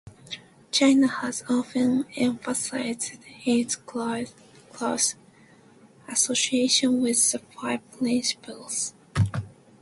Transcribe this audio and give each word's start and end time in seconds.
China 0.71 1.05
has 1.05 1.43
often 1.47 2.05
emphasized 2.17 3.19
its 3.45 3.75
close 3.75 5.13
association 6.07 6.99
with 6.99 7.31
the 7.31 7.37
Five 7.37 7.81
Principles. 7.91 8.95